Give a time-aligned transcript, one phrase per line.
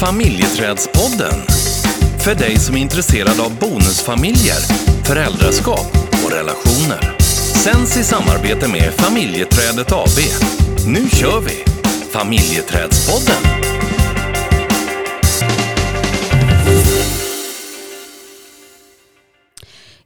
[0.00, 1.38] Familjeträdspodden.
[2.24, 4.60] För dig som är intresserad av bonusfamiljer,
[5.04, 5.90] föräldraskap
[6.24, 7.18] och relationer.
[7.64, 10.18] Sänds i samarbete med Familjeträdet AB.
[10.86, 11.64] Nu kör vi!
[12.12, 13.42] Familjeträdspodden.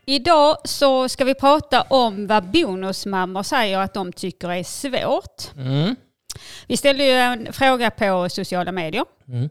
[0.06, 5.56] Idag så ska vi prata om vad bonusmammor säger att de tycker är svårt.
[5.56, 5.96] Mm.
[6.66, 9.48] Vi ställde ju en fråga på sociala medier Mm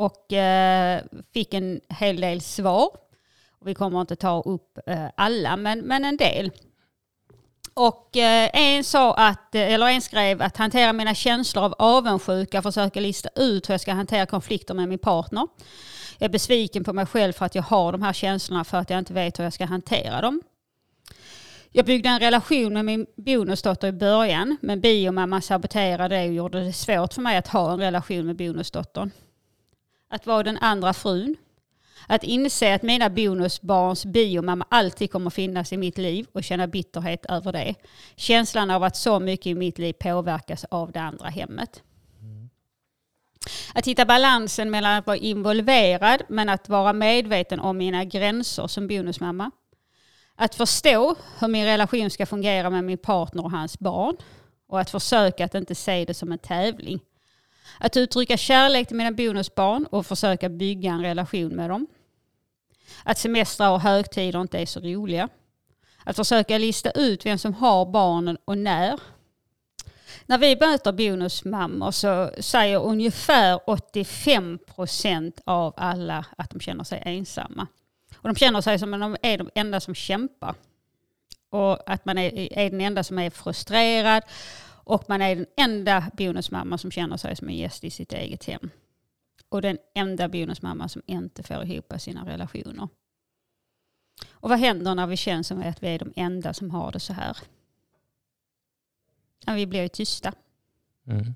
[0.00, 1.02] och eh,
[1.34, 2.88] fick en hel del svar.
[3.64, 6.50] Vi kommer inte ta upp eh, alla, men, men en del.
[7.74, 13.00] Och eh, en sa att, eller en skrev att hantera mina känslor av avundsjuka, försöka
[13.00, 15.46] lista ut hur jag ska hantera konflikter med min partner.
[16.18, 18.90] Jag är besviken på mig själv för att jag har de här känslorna för att
[18.90, 20.42] jag inte vet hur jag ska hantera dem.
[21.72, 26.64] Jag byggde en relation med min bonusdotter i början, men biomamma saboterade det och gjorde
[26.64, 29.10] det svårt för mig att ha en relation med bonusdottern.
[30.10, 31.36] Att vara den andra frun.
[32.06, 37.26] Att inse att mina bonusbarns biomamma alltid kommer finnas i mitt liv och känna bitterhet
[37.26, 37.74] över det.
[38.16, 41.82] Känslan av att så mycket i mitt liv påverkas av det andra hemmet.
[43.74, 48.86] Att hitta balansen mellan att vara involverad men att vara medveten om mina gränser som
[48.86, 49.50] bonusmamma.
[50.34, 54.16] Att förstå hur min relation ska fungera med min partner och hans barn.
[54.68, 57.00] Och att försöka att inte se det som en tävling.
[57.78, 61.86] Att uttrycka kärlek till mina bonusbarn och försöka bygga en relation med dem.
[63.04, 65.28] Att semestrar och högtider inte är så roliga.
[66.04, 68.98] Att försöka lista ut vem som har barnen och när.
[70.26, 77.02] När vi möter bonusmammor så säger ungefär 85 procent av alla att de känner sig
[77.04, 77.66] ensamma.
[78.16, 80.54] Och de känner sig som att de är de enda som kämpar.
[81.50, 84.22] Och att man är, är den enda som är frustrerad.
[84.84, 88.44] Och man är den enda bonusmamma som känner sig som en gäst i sitt eget
[88.44, 88.70] hem.
[89.48, 92.88] Och den enda bonusmamma som inte får ihop sina relationer.
[94.30, 97.00] Och vad händer när vi känner som att vi är de enda som har det
[97.00, 97.36] så här?
[99.46, 100.34] Ja, vi blir ju tysta.
[101.06, 101.34] Mm.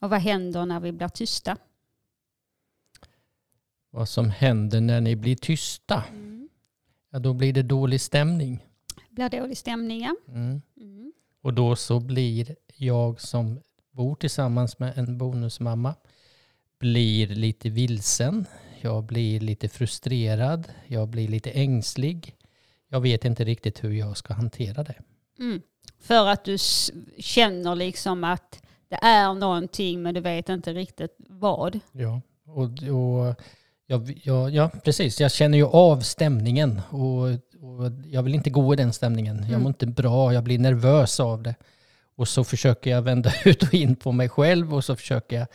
[0.00, 1.56] Och vad händer när vi blir tysta?
[3.90, 6.04] Vad som händer när ni blir tysta?
[7.10, 8.66] Ja, då blir det dålig stämning.
[9.10, 10.16] Blir dålig stämning, ja.
[10.28, 10.62] Mm.
[11.44, 13.60] Och då så blir jag som
[13.92, 15.94] bor tillsammans med en bonusmamma
[16.78, 18.46] blir lite vilsen.
[18.80, 20.68] Jag blir lite frustrerad.
[20.86, 22.34] Jag blir lite ängslig.
[22.88, 24.94] Jag vet inte riktigt hur jag ska hantera det.
[25.38, 25.62] Mm.
[26.00, 26.58] För att du
[27.18, 31.80] känner liksom att det är någonting men du vet inte riktigt vad.
[31.92, 33.34] Ja, och, och
[33.86, 35.20] jag, jag, ja, precis.
[35.20, 37.28] Jag känner ju av stämningen och,
[37.64, 39.36] och jag vill inte gå i den stämningen.
[39.38, 39.62] Jag Mm.
[39.62, 41.54] mår inte bra, jag blir nervös av det.
[42.16, 45.46] Och så försöker jag vända ut och in på mig själv och så försöker jag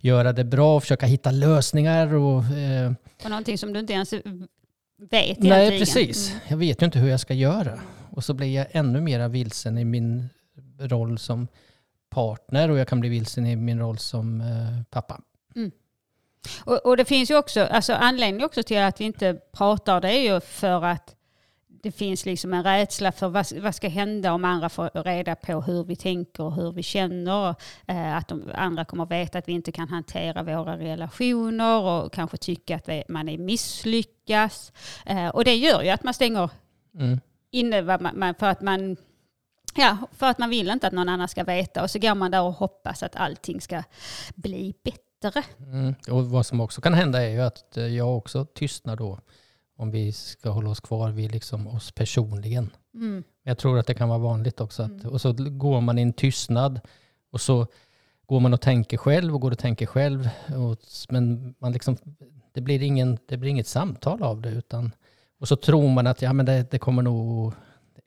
[0.00, 2.14] göra det bra och försöka hitta lösningar.
[2.14, 2.92] Och, eh,
[3.24, 4.22] Och någonting som du inte ens vet
[5.00, 5.78] nej, egentligen.
[5.78, 6.30] precis.
[6.30, 6.40] Mm.
[6.48, 7.80] Jag vet ju inte hur jag ska göra.
[8.10, 10.28] Och så blir jag ännu mer vilsen i min
[10.80, 11.48] roll som
[12.10, 15.20] partner och jag kan bli vilsen i min roll som eh, pappa.
[16.64, 20.08] Och, och det finns ju också, alltså anledningen också till att vi inte pratar det
[20.12, 21.15] är ju för att
[21.86, 25.60] det finns liksom en rädsla för vad, vad ska hända om andra får reda på
[25.60, 27.54] hur vi tänker och hur vi känner.
[27.86, 32.36] Eh, att de andra kommer veta att vi inte kan hantera våra relationer och kanske
[32.36, 34.72] tycka att vi, man är misslyckas.
[35.06, 36.50] Eh, och det gör ju att man stänger
[36.94, 37.20] Mm.
[37.50, 38.96] inne man, man, för att man
[39.74, 42.30] Ja, för att man vill inte att någon annan ska veta och så går man
[42.30, 43.82] där och hoppas att allting ska
[44.34, 45.42] bli bättre.
[45.58, 45.94] Mm.
[46.10, 49.18] Och vad som också kan hända är ju att eh, jag också tystnar då.
[49.76, 52.70] Om vi ska hålla oss kvar vid liksom oss personligen.
[52.94, 53.24] Mm.
[53.42, 54.82] Jag tror att det kan vara vanligt också.
[54.82, 55.08] Att, Mm.
[55.08, 56.80] Och så går man i en tystnad
[57.30, 57.66] och så
[58.26, 60.28] går man och tänker själv och går och tänker själv.
[60.56, 60.78] Och,
[61.08, 61.96] men man liksom,
[62.52, 64.50] det, blir ingen, det blir inget samtal av det.
[64.50, 64.92] Utan,
[65.40, 67.52] och så tror man att ja, men det, det kommer nog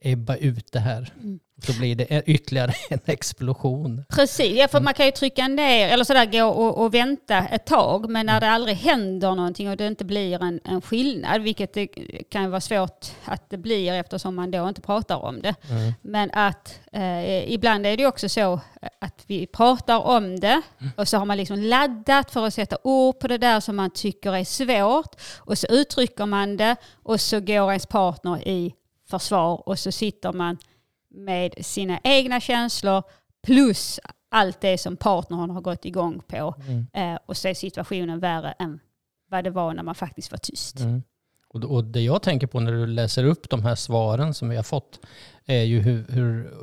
[0.01, 1.13] ebba ut det här.
[1.21, 1.39] Mm.
[1.65, 4.03] Så blir det ytterligare en explosion.
[4.09, 7.65] Precis, ja, för man kan ju trycka ner eller sådär gå och, och vänta ett
[7.65, 11.73] tag men när det aldrig händer någonting och det inte blir en, en skillnad, vilket
[11.73, 11.87] det
[12.29, 15.55] kan vara svårt att det blir eftersom man då inte pratar om det.
[15.69, 15.93] Mm.
[16.01, 18.59] Men att eh, ibland är det också så
[18.99, 20.61] att vi pratar om det
[20.95, 23.89] och så har man liksom laddat för att sätta ord på det där som man
[23.91, 28.73] tycker är svårt och så uttrycker man det och så går ens partner i
[29.09, 30.57] försvar och så sitter man
[31.09, 33.03] med sina egna känslor
[33.43, 33.99] plus
[34.31, 36.87] allt det som partnern har gått igång på Mm.
[36.93, 38.79] eh, och så är situationen värre än
[39.29, 40.79] vad det var när man faktiskt var tyst.
[40.79, 41.03] Mm.
[41.47, 44.55] Och, och det jag tänker på när du läser upp de här svaren som vi
[44.55, 44.99] har fått
[45.45, 46.53] är ju hur, hur,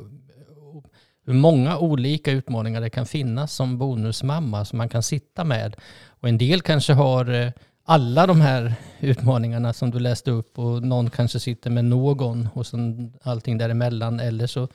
[1.25, 5.75] hur många olika utmaningar det kan finnas som bonusmamma som man kan sitta med.
[6.07, 7.51] Och en del kanske har eh,
[7.89, 12.67] alla de här utmaningarna som du läste upp och någon kanske sitter med någon och
[12.67, 14.19] sen allting däremellan.
[14.19, 14.67] Eller så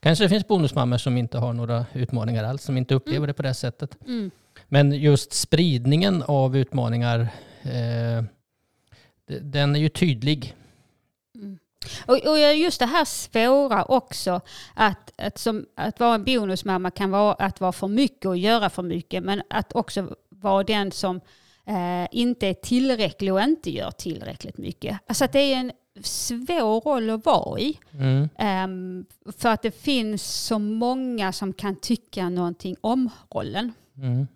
[0.00, 3.42] kanske det finns bonusmammor som inte har några utmaningar alls, som inte upplever det på
[3.42, 3.96] det sättet.
[4.06, 4.30] Mm.
[4.68, 7.20] Men just spridningen av utmaningar,
[7.62, 8.24] eh,
[9.40, 10.54] den är ju tydlig.
[12.06, 14.40] Och, och just det här svåra också,
[14.74, 18.70] att, att, som, att vara en bonusmamma kan vara att vara för mycket och göra
[18.70, 21.20] för mycket, men att också vara den som
[21.66, 24.98] eh, inte är tillräcklig och inte gör tillräckligt mycket.
[25.06, 25.72] Alltså att det är en
[26.02, 27.78] svår roll att vara i.
[27.92, 28.28] Mm.
[28.38, 29.06] Ehm,
[29.38, 33.72] för att det finns så många som kan tycka någonting om rollen.
[33.96, 34.26] Mm.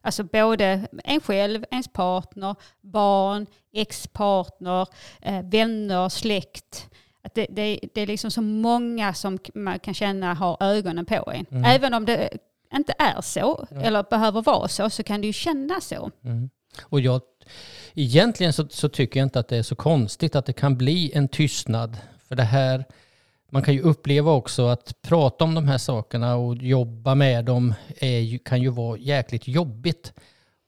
[0.00, 4.86] Alltså både en själv, ens partner, barn, ex-partner,
[5.22, 6.90] eh, vänner, släkt.
[7.22, 11.32] Att det, det, det är liksom så många som man kan känna har ögonen på
[11.34, 11.46] en.
[11.50, 11.64] Mm.
[11.64, 12.30] Även om det
[12.74, 16.10] inte är så, eller behöver vara så, så kan det ju kännas så.
[16.24, 16.50] Mm.
[16.82, 17.20] Och jag,
[17.94, 21.12] egentligen så, så tycker jag inte att det är så konstigt att det kan bli
[21.14, 21.96] en tystnad.
[22.28, 22.84] För det här,
[23.50, 27.74] man kan ju uppleva också att prata om de här sakerna och jobba med dem
[27.98, 30.12] är ju, kan ju vara jäkligt jobbigt.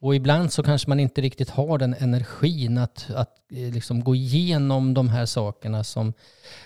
[0.02, 4.14] Och ibland så kanske man inte riktigt har den energin att, att eh, liksom gå
[4.14, 6.12] igenom de här sakerna som,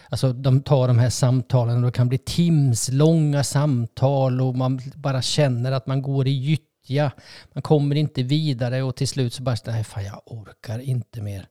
[0.09, 5.23] alltså de tar de här samtalen och det kan bli timslånga samtal och man bara
[5.23, 7.13] känner att man går i gytt gyttja.
[7.53, 11.49] Man kommer inte vidare och till slut så bara, nej fan jag orkar inte mer.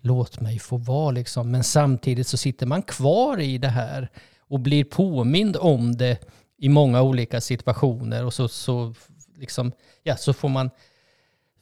[0.00, 1.50] Låt mig få vara liksom.
[1.50, 4.08] Men samtidigt så sitter man kvar i det här
[4.48, 6.18] och blir påmind om det
[6.58, 8.94] i många olika situationer och så, så,
[9.36, 10.70] liksom, ja, så får man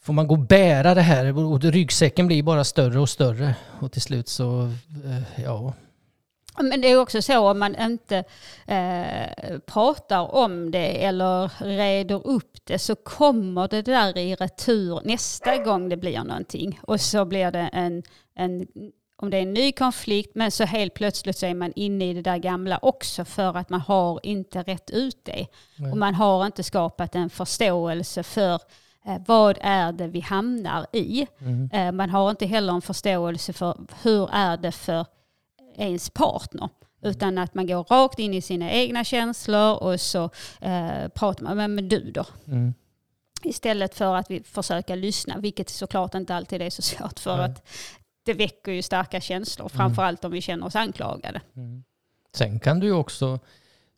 [0.03, 3.93] får man gå och bära det här och ryggsäcken blir bara större och större och
[3.93, 4.63] till slut så,
[5.05, 5.75] eh, ja.
[6.63, 8.25] Men det är också så om man inte
[8.67, 15.57] eh, pratar om det eller reder upp det så kommer det där i retur nästa
[15.57, 16.81] gång det blir någonting.
[16.83, 18.03] Och så blir det en,
[18.35, 18.67] en
[19.17, 22.15] om det är en ny konflikt men så helt plötsligt så är man inne i
[22.15, 25.47] det där gamla också för att man har inte rätt ut det.
[25.93, 28.55] Och man har inte skapat en förståelse för
[29.07, 31.27] eh, vad är det vi hamnar i.
[31.73, 35.07] Eh, man har inte heller en förståelse för hur är det för
[35.77, 36.69] ens partner.
[37.03, 40.25] Utan att man går rakt in i sina egna känslor och så
[40.61, 42.25] eh, pratar man, men, men du då?
[42.47, 42.75] Mm.
[43.43, 47.45] Istället för att vi försöker lyssna, vilket såklart inte alltid är så svårt för Nej.
[47.47, 47.69] att
[48.23, 51.41] det väcker ju starka känslor, framförallt om vi känner oss anklagade.
[52.35, 53.39] Sen kan du ju också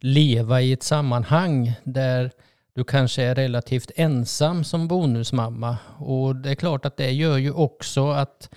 [0.00, 2.30] leva i ett sammanhang där
[2.74, 5.76] du kanske är relativt ensam som bonusmamma.
[5.98, 8.54] Och det är klart att det gör ju också att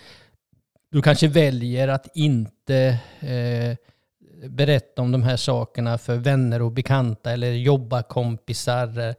[0.89, 3.77] du kanske väljer att inte eh,
[4.49, 9.15] berätta om de här sakerna för vänner och bekanta eller jobbarkompisar.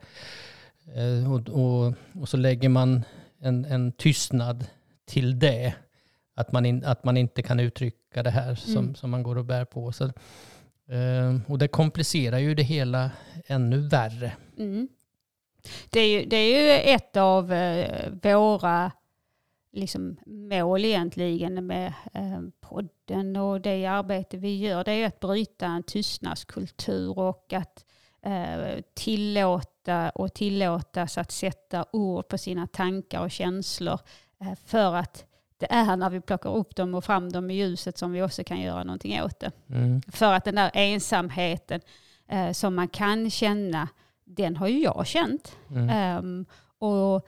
[0.94, 3.02] Eh, och, och, och så lägger man
[3.40, 4.66] en, en tystnad
[5.06, 5.74] till det.
[6.34, 8.94] Att man, in, att man inte kan uttrycka det här som, Mm.
[8.94, 9.92] som man går och bär på.
[9.92, 10.04] Så,
[10.88, 13.10] eh, och det komplicerar ju det hela
[13.46, 14.32] ännu värre.
[14.58, 14.88] Mm.
[15.90, 18.92] Det, är ju, det är ju ett av eh, våra
[19.72, 24.84] liksom, mål egentligen med eh, podden och det arbete vi gör.
[24.84, 27.84] Det är att bryta en tystnadskultur och att
[28.22, 33.98] eh, tillåta och tillåtas att sätta ord på sina tankar och känslor
[34.40, 35.24] eh, för att
[35.58, 38.44] det är när vi plockar upp dem och fram dem i ljuset som vi också
[38.44, 39.50] kan göra någonting åt det.
[39.70, 40.02] Mm.
[40.02, 41.81] För att den där ensamheten
[42.52, 43.88] som man kan känna,
[44.24, 45.56] den har ju jag känt.
[45.70, 45.88] Mm.
[45.91, 46.46] Ehm,
[46.79, 47.26] och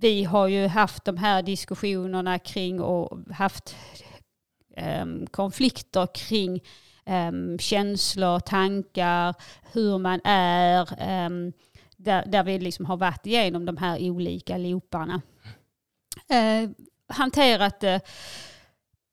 [0.00, 3.76] vi har ju haft de här diskussionerna kring och haft
[4.76, 6.60] ehm, konflikter kring
[7.04, 9.34] ehm, känslor, tankar,
[9.72, 10.88] hur man är.
[10.98, 11.52] ehm,
[11.96, 15.22] där, där vi liksom har varit igenom de här olika looparna.
[16.28, 16.70] Eh,
[17.08, 18.00] hanterat det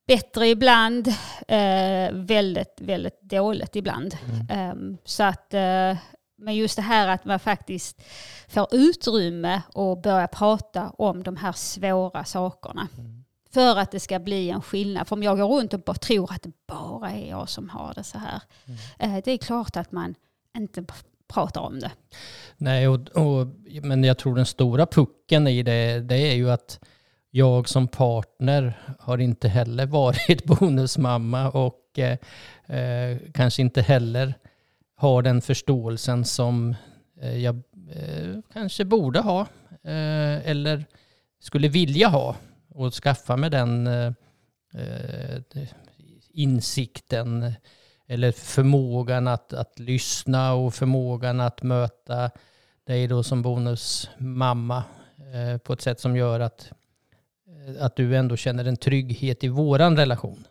[0.07, 1.07] bättre ibland,
[1.47, 4.17] eh, väldigt, väldigt dåligt ibland.
[4.49, 5.97] Ehm, så att, eh,
[6.35, 8.01] men just det här att man faktiskt
[8.47, 12.87] får utrymme och börja prata om de här svåra sakerna.
[13.53, 15.07] För att det ska bli en skillnad.
[15.07, 17.93] För om jag går runt och bara tror att det bara är jag som har
[17.93, 18.41] det så här.
[18.99, 20.15] Eh, det är klart att man
[20.57, 20.85] inte
[21.27, 21.91] pratar om det.
[22.57, 23.47] Nej, och, och,
[23.83, 26.79] men jag tror den stora pucken i det, det är ju att
[27.31, 32.17] jag som partner har inte heller varit bonusmamma och eh,
[32.77, 34.33] eh, kanske inte heller
[35.03, 36.75] har den förståelsen som
[37.21, 39.41] eh, jag eh, kanske borde ha
[39.71, 40.85] eh, eller
[41.39, 42.35] skulle vilja ha
[42.69, 43.89] och skaffa mig den
[46.33, 47.53] insikten
[48.07, 52.31] eller förmågan att, att lyssna och förmågan att möta
[52.85, 54.83] dig då som bonusmamma
[55.17, 56.71] eh, på ett sätt som gör att,
[57.79, 60.47] att du ändå känner en trygghet i våran relation.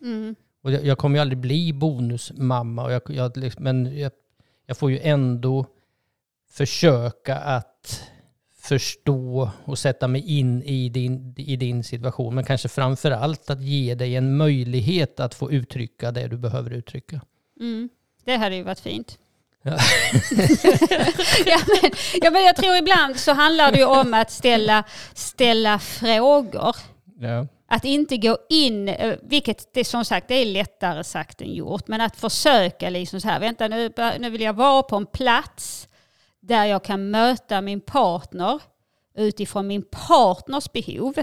[0.00, 0.34] Mm.
[0.66, 4.12] Och jag, jag kommer ju aldrig bli bonusmamma, och jag, jag, liksom- men jag,
[4.66, 5.66] jag får ju ändå
[6.50, 8.02] försöka att
[8.58, 12.34] förstå och sätta mig in i din, i din situation.
[12.34, 16.70] Men kanske framför allt att ge dig en möjlighet att få uttrycka det du behöver
[16.70, 17.20] uttrycka.
[17.60, 17.88] Mm.
[18.24, 19.18] Det hade ju varit fint.
[19.62, 19.70] Ja.
[21.46, 21.90] ja, men,
[22.22, 26.76] ja, men jag tror ibland så handlar det ju om att ställa, ställa frågor.
[27.20, 27.46] Ja.
[27.66, 31.88] Att inte gå in, eh, vilket det som sagt det är lättare sagt än gjort,
[31.88, 35.88] men att försöka liksom så här, vänta nu, nu vill jag vara på en plats
[36.40, 38.60] där jag kan möta min partner
[39.14, 41.14] utifrån min partners behov.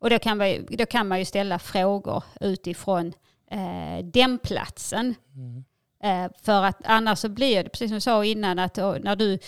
[0.00, 3.12] Och då kan man, då kan man ju ställa frågor utifrån
[3.50, 5.14] eh, den platsen.
[6.02, 9.38] Eh, för att annars så blir det, precis som jag sa innan, att när, du,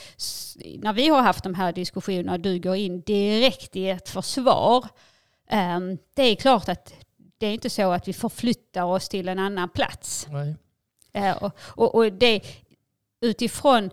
[0.78, 4.88] när vi har haft de här diskussionerna du går in direkt i ett försvar.
[5.50, 5.80] Eh,
[6.14, 6.94] det är klart att
[7.38, 10.26] det är inte så att vi förflyttar oss till en annan plats.
[11.12, 12.42] Eh, och, och, och det
[13.20, 13.90] utifrån,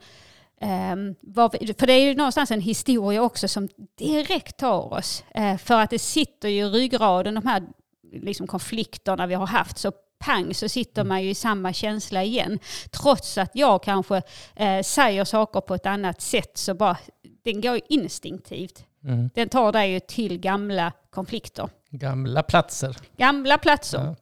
[0.62, 5.24] ehm, vad vi, för det är ju någonstans en historia också som direkt tar oss.
[5.36, 7.63] Eh, för att det sitter ju i ryggraden, de här
[8.12, 12.60] liksom, konflikterna vi har haft, så pang så sitter man ju i samma känsla igen.
[12.91, 14.22] Trots att jag kanske
[14.55, 16.98] eh, säger saker på ett annat sätt så bara,
[17.43, 18.86] den går ju instinktivt.
[19.05, 19.29] Mm.
[19.36, 21.70] Den tar dig ju till gamla konflikter.
[21.91, 22.96] Gamla platser.
[23.17, 24.15] Gamla platser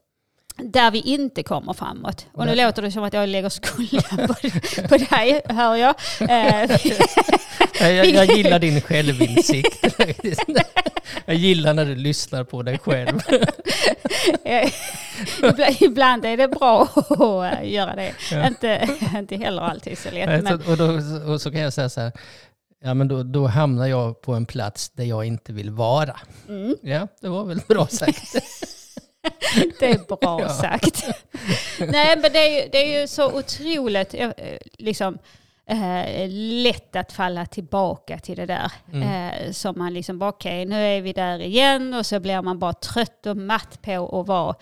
[0.57, 0.63] Ja.
[0.63, 2.25] där vi inte kommer framåt.
[2.33, 2.65] Och nu Nej.
[2.65, 4.33] låter det som att jag lägger skulden på,
[4.87, 5.95] på dig, hör jag.
[6.19, 6.71] Eh,
[7.81, 9.85] Jag, jag, gillar din självinsikt.
[11.25, 13.19] jag gillar när du lyssnar på dig själv.
[14.43, 14.71] eh,
[15.79, 18.13] ibland- är det bra att göra det.
[18.31, 18.47] Ja.
[18.47, 20.67] Inte, inte heller alltid så lätt.
[20.67, 20.99] Och, då,
[21.33, 22.11] och så kan jag säga så här,
[22.83, 26.19] ja men då, då hamnar jag på en plats där jag inte vill vara.
[26.49, 28.33] mm, Ja, det var väl bra sagt.
[29.79, 30.49] det är bra Ja.
[30.49, 31.03] sagt.
[31.79, 34.29] Nej, men det är, det är ju så otroligt eh,
[34.77, 35.17] liksom,
[35.69, 36.29] eh,
[36.63, 38.71] lätt att falla tillbaka till det där.
[38.93, 39.03] Mm.
[39.09, 42.59] Eh, som man liksom bara, okej nu är vi där igen och så blir man
[42.59, 44.55] bara trött och matt på att vara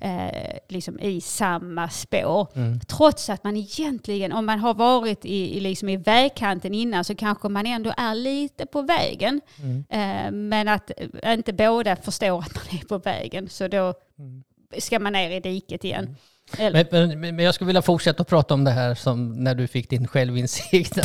[0.00, 2.48] eh, liksom i samma spår.
[2.54, 2.80] Mm.
[2.80, 7.14] Trots att man egentligen, om man har varit i, i, liksom i vägkanten innan så
[7.14, 9.40] kanske man ändå är lite på vägen.
[9.58, 9.84] Mm.
[9.90, 10.90] Eh, men att
[11.26, 14.42] inte båda förstår att man är på vägen så då Mm.
[14.78, 16.16] ska man ner i diket igen.
[16.58, 19.66] Men, men, men jag skulle vilja fortsätta att prata om det här som när du
[19.66, 20.98] fick din självinsikt.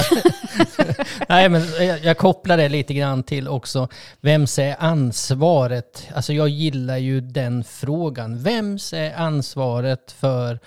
[1.30, 3.88] Nej, men jag, jag kopplar det lite grann till också,
[4.22, 6.08] vems är ansvaret?
[6.14, 8.44] Alltså jag gillar ju den frågan.
[8.44, 10.60] Vems är ansvaret för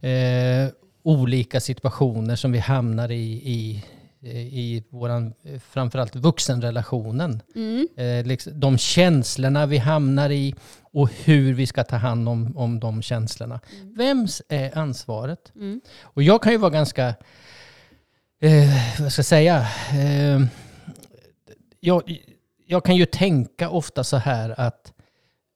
[0.00, 0.68] eh,
[1.02, 3.82] olika situationer som vi hamnar i, i,
[4.30, 5.34] i våran,
[5.70, 7.42] framförallt vuxenrelationen?
[7.54, 10.54] mm, eh, liksom, de känslorna vi hamnar i
[10.94, 13.60] och hur vi ska ta hand om, om de känslorna.
[13.82, 15.52] Vems är ansvaret?
[15.54, 17.08] mm, Och jag kan ju vara ganska,
[18.40, 20.40] eh, vad ska jag säga, eh,
[21.80, 22.02] jag,
[22.66, 24.92] jag kan ju tänka ofta så här att,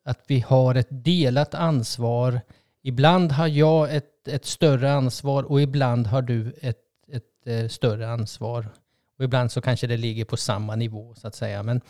[0.04, 2.40] att vi har ett delat ansvar.
[2.82, 8.10] Ibland har jag ett, ett större ansvar och ibland har du ett, ett eh, större
[8.10, 8.68] ansvar.
[9.18, 11.62] Och ibland så kanske det ligger på samma nivå så att säga.
[11.62, 11.80] Men,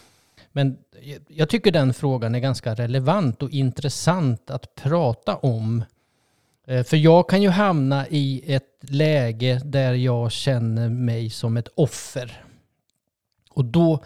[0.52, 0.78] men
[1.28, 5.84] jag- tycker den frågan är ganska relevant och intressant att prata om.
[6.66, 11.68] Eh, för jag kan ju hamna i ett läge där jag känner mig som ett
[11.74, 12.44] offer.
[13.50, 14.04] Och då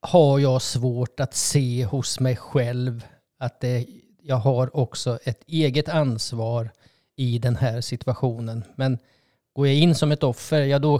[0.00, 3.04] har jag svårt att se hos mig själv
[3.38, 3.86] att det,
[4.22, 6.70] jag har också ett eget ansvar
[7.16, 8.64] i den här situationen.
[8.76, 8.98] Men
[9.52, 10.98] går jag in som ett offer, ja då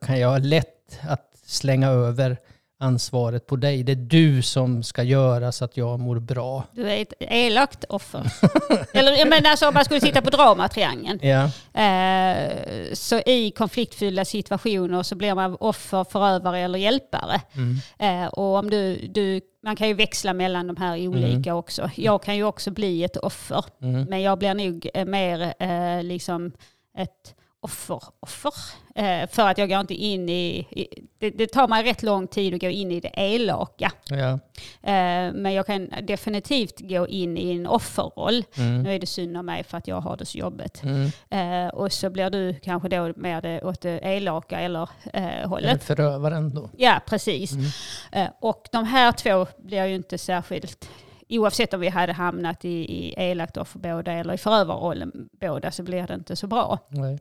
[0.00, 2.38] kan jag lätt att slänga över
[2.80, 3.82] ansvaret på dig.
[3.82, 6.64] Det är du som ska göra så att jag mår bra.
[6.72, 8.32] du är ett elakt offer.
[8.92, 11.18] Eller jag menar alltså om man skulle titta på dramatriangeln.
[11.22, 11.50] Ja,
[11.82, 12.52] Eh,
[12.92, 17.40] så i konfliktfyllda situationer så blir man offer, förövare eller hjälpare.
[17.52, 17.76] mm.
[17.98, 21.90] Eh, och om du, du, man kan ju växla mellan de här olika också.
[21.94, 23.64] Jag kan ju också bli ett offer.
[23.82, 24.04] Mm.
[24.04, 26.52] Men jag blir nog eh, mer eh, liksom
[26.98, 28.52] ett offer, offer.
[28.94, 30.88] Eh, för att jag går inte in i, i
[31.18, 33.92] det, det tar mig rätt lång tid att gå in i det elaka.
[34.08, 34.38] ja.
[34.82, 38.44] Eh, men jag kan definitivt gå in i en offerroll.
[38.56, 38.82] Mm.
[38.82, 40.82] Nu är det synd om mig för att jag har det så jobbigt.
[40.82, 41.10] Mm.
[41.30, 45.84] Eh, och så blir du kanske då mer det, åt det elaka eller eh, hållet.
[45.84, 46.70] förövaren då.
[46.76, 47.52] Ja, precis.
[47.52, 47.66] Mm.
[48.12, 50.90] Eh, och de här två blir ju inte särskilt
[51.28, 55.82] oavsett om vi hade hamnat i, i elakt offer båda eller i förövarrollen båda så
[55.82, 56.78] blir det inte så bra.
[56.88, 57.18] Nej.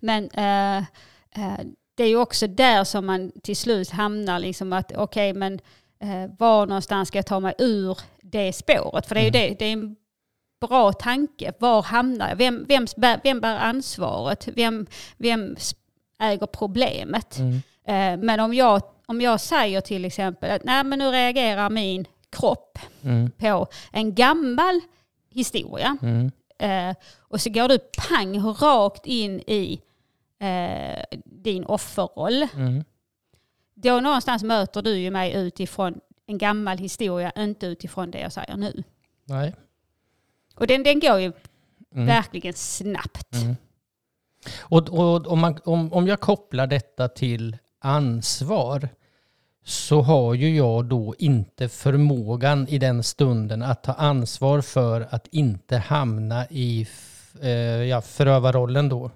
[0.00, 0.76] Men eh,
[1.44, 1.58] eh,
[1.94, 5.60] det är ju också där som man till slut hamnar, liksom att okej men
[6.00, 9.06] eh, var någonstans ska jag ta mig ur det spåret?
[9.06, 9.96] För det är ju det, det är en
[10.68, 11.52] bra tanke.
[11.58, 12.36] Var hamnar jag?
[12.36, 14.48] Vem, bär- vem bär ansvaret?
[14.54, 15.56] Vem, vem
[16.20, 17.38] äger problemet?
[17.38, 17.54] Mm.
[17.86, 22.04] Eh, men om jag, om jag säger till exempel att Nej, men nu reagerar min
[22.30, 23.30] kropp Mm.
[23.30, 24.80] på en gammal
[25.30, 26.30] historia Mm.
[26.58, 29.80] Eh, och så går du pang rakt in i
[30.38, 32.48] eh, din offerroll.
[32.54, 32.84] Mm.
[33.74, 38.56] Då någonstans möter du ju mig utifrån en gammal historia, inte utifrån det jag säger
[38.56, 38.82] nu.
[39.24, 39.54] Nej.
[40.54, 41.32] Och den, den går ju
[41.94, 42.06] Mm.
[42.06, 43.34] verkligen snabbt.
[43.34, 43.56] Mm.
[44.60, 48.88] Och, och om, man, om, om jag kopplar detta till ansvar
[49.68, 55.26] så har ju jag då inte förmågan i den stunden att ta ansvar för att
[55.30, 56.88] inte hamna i
[57.42, 57.50] eh,
[57.82, 59.10] ja, förövarrollen då.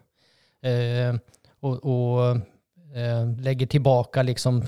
[0.68, 1.14] Eh,
[1.60, 2.36] och och
[2.96, 4.64] eh, lägger tillbaka liksom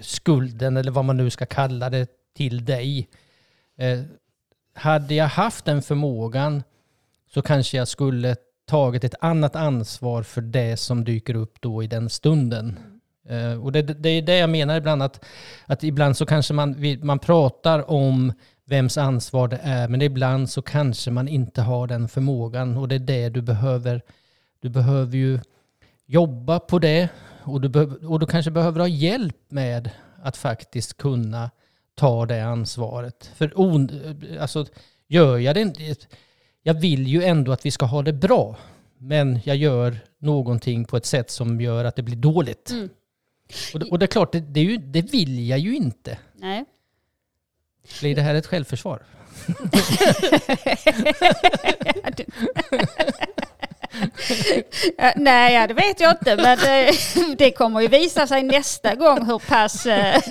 [0.00, 3.08] skulden eller vad man nu ska kalla det till dig.
[3.78, 4.00] Eh,
[4.74, 6.62] hade jag haft den förmågan
[7.34, 11.86] så kanske jag skulle tagit ett annat ansvar för det som dyker upp då i
[11.86, 12.93] den stunden.
[13.28, 15.24] Eh, och det, det är det jag menar ibland att,
[15.66, 18.32] att ibland så kanske man, man pratar om
[18.66, 22.94] vems ansvar det är men ibland så kanske man inte har den förmågan och det
[22.94, 24.02] är det du behöver.
[24.60, 25.40] Du behöver ju
[26.06, 27.08] jobba på det
[27.42, 29.90] och du, och du kanske behöver ha hjälp med
[30.22, 31.50] att faktiskt kunna
[31.94, 33.30] ta det ansvaret.
[33.34, 34.66] För on, eh, alltså,
[35.08, 35.96] gör jag det inte
[36.66, 38.56] jag vill ju ändå att vi ska ha det bra.
[38.98, 42.70] Men jag gör någonting på ett sätt som gör att det blir dåligt.
[42.70, 42.88] Mm.
[43.74, 46.18] Och, det, och det är klart, det, det, är ju, det vill jag ju inte.
[46.34, 46.64] Nej.
[48.00, 49.02] Blir det här ett självförsvar?
[55.16, 56.92] Nej, ja, det vet jag inte, men det,
[57.38, 60.22] det kommer ju visa sig nästa gång hur pass eh,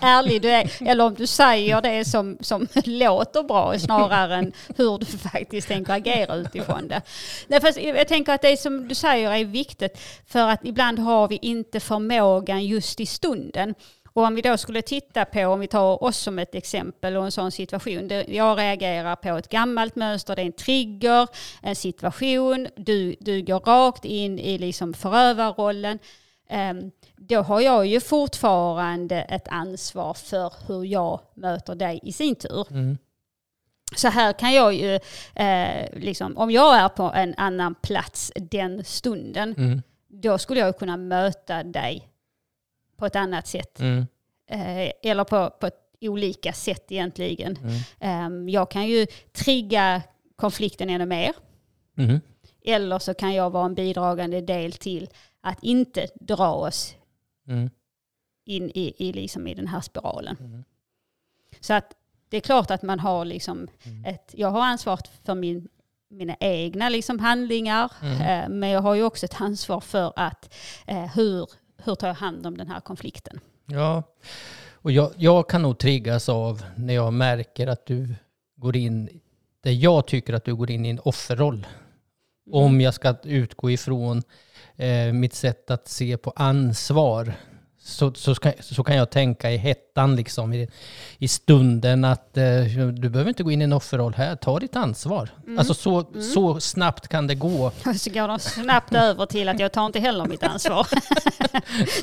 [0.00, 0.70] ärlig du är.
[0.86, 5.92] Eller om du säger det som, som låter bra snarare än hur du faktiskt tänker
[5.92, 7.02] agera utifrån det.
[7.46, 11.28] Nej, fast jag tänker att det som du säger är viktigt för att ibland har
[11.28, 13.74] vi inte förmågan just i stunden.
[14.12, 17.24] Och om vi då skulle titta på, om vi tar oss som ett exempel och
[17.24, 18.10] en sån situation.
[18.28, 21.28] Jag reagerar på ett gammalt mönster, det är en trigger,
[21.62, 25.98] en situation, du, du går rakt in i liksom förövarrollen.
[26.48, 32.34] Ehm, då har jag ju fortfarande ett ansvar för hur jag möter dig i sin
[32.34, 32.66] tur.
[32.70, 32.98] Mm.
[33.96, 34.94] Så här kan jag ju,
[35.34, 39.82] eh, liksom, om jag är på en annan plats den stunden, Mm.
[40.08, 42.09] då skulle jag kunna möta dig
[43.00, 43.80] på ett annat sätt.
[43.80, 44.06] Mm.
[44.50, 47.56] Eh, eller på, på ett olika sätt egentligen.
[47.56, 47.80] Mm.
[48.00, 50.02] Ehm, jag kan ju trigga
[50.36, 51.32] konflikten ännu mer.
[51.98, 52.20] Mm.
[52.64, 55.08] Eller så kan jag vara en bidragande del till
[55.40, 56.94] att inte dra oss
[57.48, 57.70] Mm.
[58.46, 60.36] in i, i, liksom i den här spiralen.
[60.40, 60.64] Mm.
[61.60, 61.92] Så att
[62.28, 64.04] det är klart att man har liksom Mm.
[64.04, 65.68] ett, jag har ansvar för min,
[66.10, 68.20] mina egna liksom handlingar, Mm.
[68.22, 70.54] eh, men jag har ju också ett ansvar för att
[70.86, 71.48] eh, hur,
[71.84, 73.40] hur tar jag hand om den här konflikten.
[73.66, 74.02] Ja,
[74.72, 78.14] och jag, jag kan nog triggas av när jag märker att du
[78.56, 79.20] går in,
[79.62, 81.66] där jag tycker att du går in i en offerroll.
[82.50, 84.22] Om jag ska utgå ifrån
[84.76, 87.34] eh, mitt sätt att se på ansvar
[87.82, 90.68] så, så, ska, så kan jag tänka i hettan, liksom, i,
[91.18, 94.76] i stunden att eh, du behöver inte gå in i en offerroll här, ta ditt
[94.76, 95.28] ansvar.
[95.58, 97.72] Alltså så, så snabbt kan det gå.
[97.96, 100.86] Så går de snabbt över till att jag tar inte heller mitt ansvar.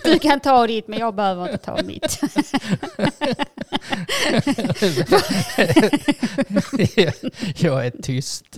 [0.03, 2.19] Du kan ta ditt men jag behöver inte ta mitt.
[7.61, 8.57] jag är tyst.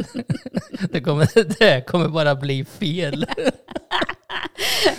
[0.91, 1.29] Det kommer,
[1.59, 3.25] det här kommer bara bli fel.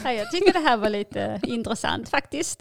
[0.04, 2.60] Ja, Jag tycker det här var lite intressant faktiskt.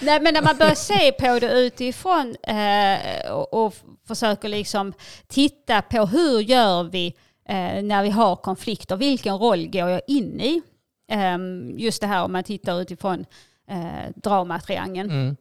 [0.00, 3.74] Nej, men när man börjar se på det utifrån eh, och, och
[4.08, 4.92] försöker liksom
[5.28, 7.06] titta på hur gör vi
[7.48, 10.62] eh, när vi har konflikter, vilken roll går jag in i?
[11.08, 13.24] Ehm, just det här om man tittar utifrån
[13.70, 15.10] eh, dramatriangeln.
[15.10, 15.36] Mm.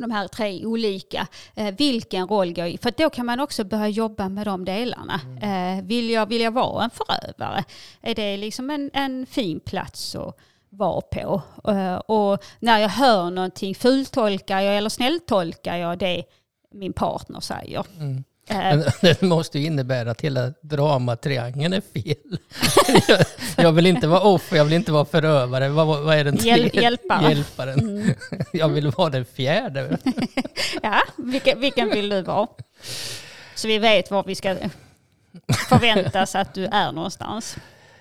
[0.00, 1.26] De här tre olika.
[1.54, 2.78] Eh, vilken roll går jag i?
[2.78, 5.20] För då kan man också börja jobba med de delarna.
[5.42, 7.64] Eh, vill, jag, vill jag vara en förövare?
[8.00, 10.36] Är det liksom en, en fin plats att
[10.68, 11.42] vara på?
[11.68, 16.24] Eh, och när jag hör någonting, fultolkar jag eller snälltolkar jag det
[16.70, 17.86] min partner säger?
[18.00, 18.24] Mm.
[18.46, 22.38] Eh, Men det måste ju innebära att hela dramatriangeln är fel.
[23.08, 23.24] Jag,
[23.64, 25.68] jag vill inte vara offer, jag vill inte vara förövare.
[25.68, 26.82] Vad, vad är den Hjäl- tredje?
[26.82, 27.28] hjälpare.
[27.28, 28.14] Hjälparen.
[28.52, 29.98] Jag vill vara den fjärde.
[30.82, 32.48] ja, vilken, vilken vill du vara?
[33.54, 34.56] Så vi vet var vi ska
[35.68, 37.56] förväntas att du är någonstans.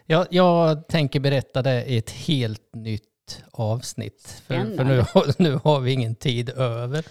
[0.06, 3.03] Jag, jag tänker berätta det i ett helt nytt
[3.51, 4.41] avsnitt.
[4.47, 7.05] För, för nu, har- nu har vi ingen tid över.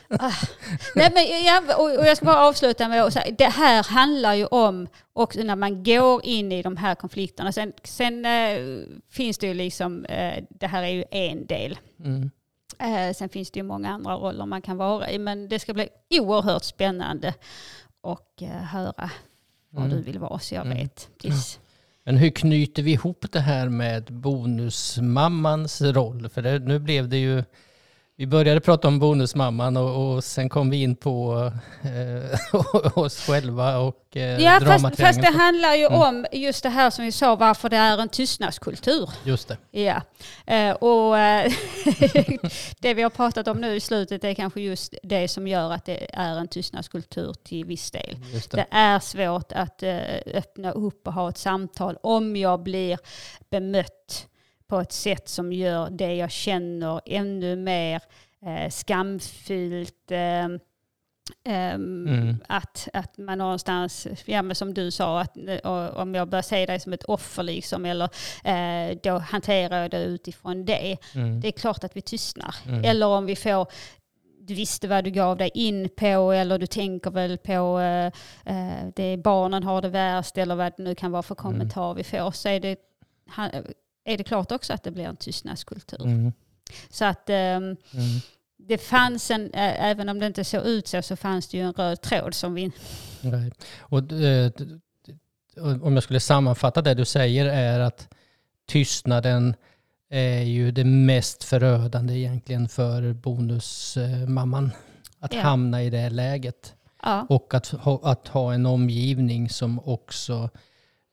[0.94, 4.46] Nej, men jag, och jag ska bara avsluta med att säga det här handlar ju
[4.46, 7.52] om också när man går in i de här konflikterna.
[7.52, 8.58] Sen, sen eh,
[9.10, 11.78] finns det ju liksom, eh, det här är ju en del.
[12.04, 12.30] Mm.
[12.78, 15.18] Eh, sen finns det ju många andra roller man kan vara i.
[15.18, 17.34] Men det ska bli oerhört spännande
[18.00, 19.10] och höra
[19.70, 19.96] vad Mm.
[19.96, 20.78] du vill vara så jag Mm.
[20.78, 21.08] vet.
[21.20, 21.58] Tills,
[22.04, 26.28] men hur knyter vi ihop det här med bonusmammans roll?
[26.28, 27.44] För det, nu blev det ju...
[28.22, 31.50] Vi började prata om bonusmamman och, och sen kom vi in på
[31.82, 36.00] eh, oss själva och eh, Ja, fast, fast det handlar ju Mm.
[36.00, 39.10] om just det här som vi sa, varför det är en tystnadskultur.
[39.24, 39.80] Just det.
[39.80, 40.02] Ja,
[40.46, 41.52] eh, och eh,
[42.80, 45.84] det vi har pratat om nu i slutet är kanske just det som gör att
[45.84, 48.16] det är en tystnadskultur till viss del.
[48.32, 48.56] Just det.
[48.56, 49.98] Det är svårt att eh,
[50.34, 52.98] öppna upp och ha ett samtal om jag blir
[53.50, 54.26] bemött
[54.72, 58.02] på ett sätt som gör det jag känner ännu mer
[58.46, 60.10] eh, skamfyllt.
[60.10, 60.44] Eh,
[61.44, 62.36] ehm, Mm.
[62.48, 66.42] att, att man någonstans, ja, men som du sa, att, eh, och, om jag börjar
[66.42, 68.08] se dig som ett offer liksom, eller
[68.44, 70.96] eh, då hanterar jag det utifrån det.
[71.14, 71.40] Mm.
[71.40, 72.54] Det är klart att vi tystnar.
[72.66, 72.84] Mm.
[72.84, 73.66] Eller om vi får,
[74.40, 78.06] du visste vad du gav dig in på eller du tänker väl på eh,
[78.56, 81.42] eh, det barnen har det värst eller vad det nu kan vara för Mm.
[81.42, 82.30] kommentar vi får.
[82.30, 82.76] Så är det,
[84.04, 86.02] är det klart också att det blir en tystnadskultur.
[86.04, 86.32] Mm.
[86.90, 87.76] Så att ehm, Mm.
[88.56, 91.72] det fanns en, även om det inte såg ut så, så fanns det ju en
[91.72, 92.72] röd tråd som vi...
[93.80, 94.78] Och, eh, d-
[95.82, 98.08] om jag skulle sammanfatta det du säger är att
[98.66, 99.54] tystnaden
[100.10, 104.70] är ju det mest förödande egentligen för bonusmamman.
[105.18, 105.40] Att Ja.
[105.40, 106.74] hamna i det läget.
[107.02, 110.50] Ja, Och att ha, att ha en omgivning som också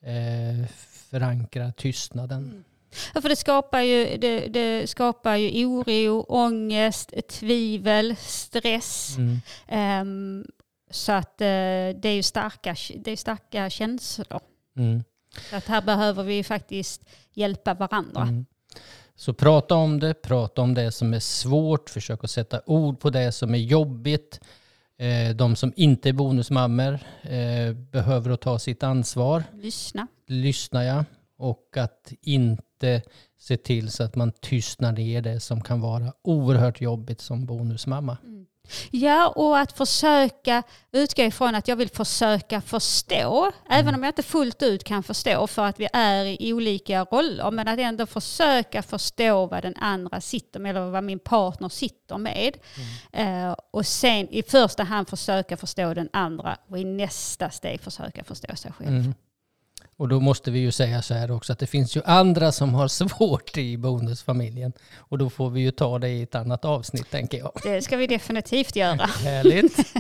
[0.03, 0.67] eh,
[1.09, 2.63] förankrar tystnaden.
[3.13, 9.17] Ja, för det skapar, ju, det, det skapar ju oro, ångest, tvivel, stress.
[9.17, 9.41] Mm.
[9.67, 10.45] Ehm,
[10.91, 11.45] så att eh,
[11.95, 14.39] det är ju starka, det är starka känslor.
[14.77, 15.03] Mm.
[15.49, 17.01] Så att här behöver vi faktiskt
[17.33, 18.21] hjälpa varandra.
[18.21, 18.45] Mm.
[19.15, 23.09] Så prata om det, prata om det som är svårt, försök att sätta ord på
[23.09, 24.39] det som är jobbigt.
[24.97, 29.43] Eh, de som inte är bonusmammor eh, behöver att ta sitt ansvar.
[29.53, 30.07] Lyssna.
[30.27, 31.03] Lyssna jag.
[31.37, 32.63] Och att inte
[33.39, 38.17] se till så att man tystnar ner det som kan vara oerhört jobbigt som bonusmamma.
[38.91, 44.23] Ja, och att försöka utgå ifrån att jag vill försöka förstå, även om jag inte
[44.23, 48.83] fullt ut kan förstå för att vi är i olika roller, men att ändå försöka
[48.83, 52.57] förstå vad den andra sitter med, eller vad min partner sitter med.
[53.11, 58.23] Eh, och sen i första hand försöka förstå den andra och i nästa steg försöka
[58.23, 58.89] förstå sig själv.
[58.89, 59.13] Mm.
[59.99, 62.73] Och då måste vi ju säga så här också att det finns ju andra som
[62.73, 64.73] har svårt i bonusfamiljen.
[64.97, 67.51] Och då får vi ju ta det i ett annat avsnitt tänker jag.
[67.63, 69.05] Det ska vi definitivt göra.
[69.23, 69.93] Härligt.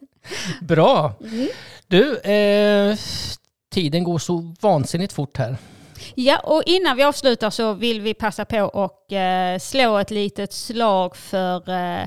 [0.60, 1.14] Bra.
[1.86, 2.96] Du, eh,
[3.70, 5.56] tiden går så vansinnigt fort här.
[6.14, 10.52] Ja, och innan vi avslutar så vill vi passa på och eh, slå ett litet
[10.52, 12.02] slag för eh,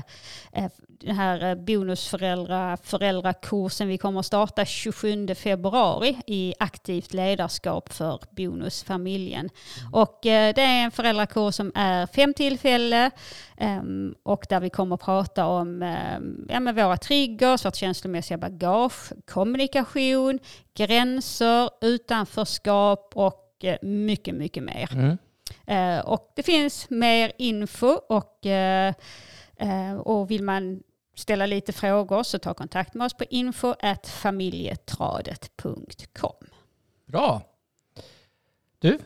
[0.52, 0.70] eh,
[1.04, 8.20] den här eh, bonusföräldra föräldrakursen vi kommer att starta 27 februari i aktivt ledarskap för
[8.30, 9.50] bonusfamiljen.
[9.92, 13.10] Och eh, det är en föräldrakurs som är fem tillfälle
[13.56, 18.38] ehm, och där vi kommer att prata om ehm, ja, med våra triggers, vårt känslomässiga
[18.38, 20.38] bagage, kommunikation,
[20.74, 24.90] gränser, utanförskap och eh, mycket, mycket mer.
[24.92, 25.18] Mm.
[26.04, 28.46] Och det finns mer info och,
[30.04, 30.82] och vill man
[31.14, 33.74] ställa lite frågor så ta kontakt med oss på info
[34.08, 36.46] familjetradet.com.
[37.06, 37.42] Bra.
[38.78, 38.98] Du,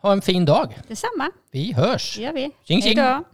[0.00, 0.78] ha en fin dag.
[0.88, 2.16] Detsamma, Vi hörs.
[2.16, 2.50] det gör vi.
[2.64, 2.96] Tjing, tjing.
[2.96, 3.24] då.